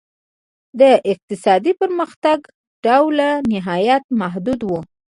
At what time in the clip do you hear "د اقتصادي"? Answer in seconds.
0.79-1.73